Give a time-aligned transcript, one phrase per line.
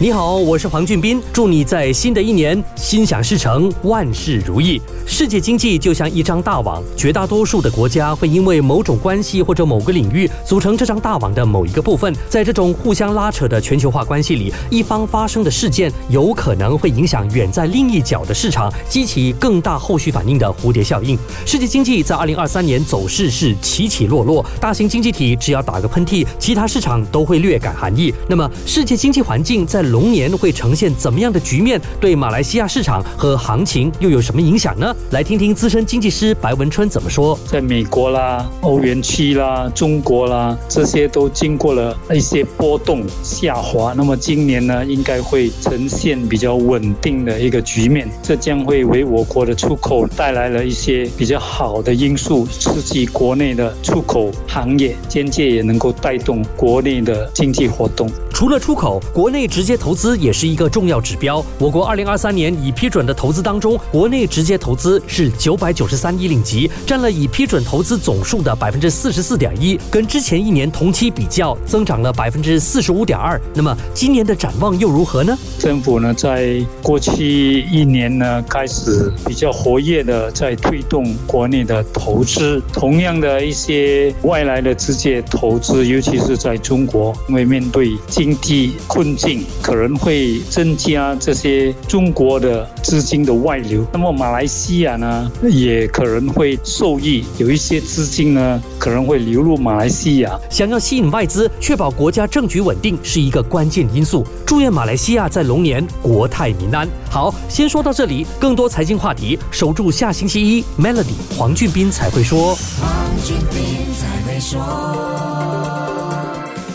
[0.00, 4.80] 你好，我是黄俊斌，祝你在新的一年心想事成，万事如意。
[5.04, 12.14] 世界经济就像一张大网，绝大多数的国家会因为某种关系或者某个领域组成这张大网的某一个部分。
[12.28, 21.18] 在这种互相拉扯的全球化关系里，一方发生的事件有可能会影响远在另一角的市场，激起更大后续反应的蝴蝶效应。
[21.44, 28.14] 世界经济在二零二三年走势是起起落落，大型经济体只要打个喷嚏，其他市场都会略感寒意。
[28.28, 31.80] 那么，世界经济环境在龙年会呈现怎么样的局面？
[32.00, 34.94] 对马来西亚市场和行情又有什么影响呢？
[35.10, 37.38] 来听听资深经济师白文春怎么说。
[37.46, 43.92] 在美国啦、欧元区啦、中国啦，这些都经过了一些波动下滑。
[43.96, 48.08] 那么今年呢，应该会呈现比较稳定的一个局面。
[48.22, 58.10] 这将会为我国的出口带来了一些比较好的因素，刺激国内的出口行业，间接也能够带动国内的经济活动。
[58.38, 61.44] 除了出口，国内直接投资也是一个重要指标。
[61.58, 73.40] 我国二零二三年已批准的投资当中，国内直接投资是九百九十三亿令吉，占了已批准投资总数的百分之四十四点一，跟之前一年同期比较，增长了百分之四十五点二。
[73.54, 75.36] 那么今年的展望又如何呢？
[75.58, 100.38] 政府呢，在过去一年呢，开始比较活跃的在推动国内的投资，同样的一些外来的直接投资，尤其是在中国，因为面对经经济困境可能会增加这些中国的资金的外流，那么马来西亚呢也可能会受益，有一些资金呢可能会流入马来西亚。
[100.50, 104.26] 想要吸引外资，确保国家政局稳定是一个关键因素。
[104.44, 106.86] 祝愿马来西亚在龙年国泰民安。
[107.08, 112.54] 好，先说到这里，更多财经话题，守住下星期一，Melody 黄俊斌才会说。
[112.78, 115.67] 黄俊斌才会说。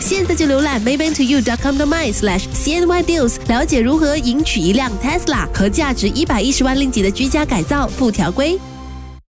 [0.06, 8.60] 现在就浏览 maybantoyou.com.my/cnydeals，了解如何赢取一辆 Tesla 和价值一百一十万令吉的居家改造附条规。